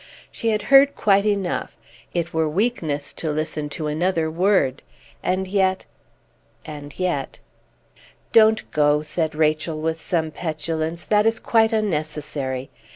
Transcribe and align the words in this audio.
She 0.31 0.49
had 0.49 0.63
heard 0.73 0.95
quite 0.95 1.27
enough; 1.27 1.77
it 2.11 2.33
were 2.33 2.49
weakness 2.49 3.13
to 3.13 3.29
listen 3.29 3.69
to 3.69 3.85
another 3.85 4.31
word; 4.31 4.81
and 5.21 5.47
yet 5.47 5.85
and 6.65 6.97
yet 6.97 7.37
"Don't 8.31 8.71
go," 8.71 9.03
said 9.03 9.35
Rachel, 9.35 9.79
with 9.79 10.01
some 10.01 10.31
petulance; 10.31 11.05
"that 11.05 11.27
is 11.27 11.39
quite 11.39 11.71
unnecessary. 11.71 12.71